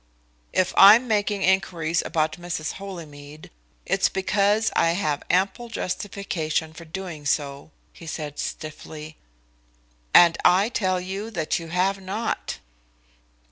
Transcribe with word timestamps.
"If 0.51 0.73
I'm 0.77 1.07
making 1.07 1.43
inquiries 1.43 2.01
about 2.03 2.41
Mrs. 2.41 2.71
Holymead, 2.79 3.51
it's 3.85 4.09
because 4.09 4.71
I 4.75 4.93
have 4.93 5.21
ample 5.29 5.69
justification 5.69 6.73
for 6.73 6.85
doing 6.85 7.23
so," 7.27 7.69
he 7.93 8.07
said 8.07 8.39
stiffly. 8.39 9.17
"And 10.11 10.39
I 10.43 10.69
tell 10.69 10.99
you 10.99 11.29
that 11.29 11.59
you 11.59 11.67
have 11.67 12.01
not." 12.01 12.57